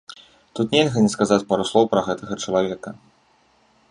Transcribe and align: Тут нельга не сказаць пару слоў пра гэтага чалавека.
Тут 0.59 0.71
нельга 0.75 1.03
не 1.07 1.11
сказаць 1.15 1.45
пару 1.51 1.63
слоў 1.73 1.85
пра 1.93 2.01
гэтага 2.09 2.33
чалавека. 2.47 2.89